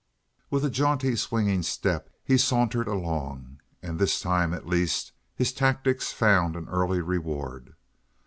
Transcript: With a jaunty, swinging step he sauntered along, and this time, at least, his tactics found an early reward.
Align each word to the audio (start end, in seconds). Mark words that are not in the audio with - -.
With 0.49 0.65
a 0.65 0.71
jaunty, 0.71 1.15
swinging 1.15 1.61
step 1.61 2.09
he 2.23 2.35
sauntered 2.35 2.87
along, 2.87 3.59
and 3.83 3.99
this 3.99 4.19
time, 4.19 4.51
at 4.51 4.65
least, 4.65 5.11
his 5.35 5.53
tactics 5.53 6.11
found 6.11 6.55
an 6.55 6.67
early 6.69 7.01
reward. 7.01 7.75